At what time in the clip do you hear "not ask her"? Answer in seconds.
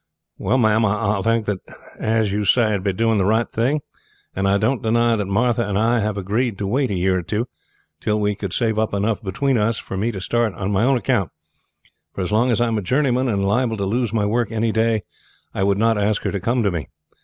15.77-16.31